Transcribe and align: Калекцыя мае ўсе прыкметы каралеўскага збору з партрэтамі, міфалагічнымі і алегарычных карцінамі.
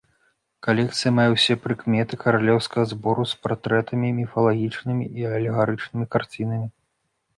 Калекцыя 0.67 1.11
мае 1.17 1.25
ўсе 1.33 1.55
прыкметы 1.65 2.13
каралеўскага 2.23 2.83
збору 2.93 3.27
з 3.33 3.39
партрэтамі, 3.43 4.09
міфалагічнымі 4.21 5.05
і 5.23 5.31
алегарычных 5.37 6.05
карцінамі. 6.17 6.67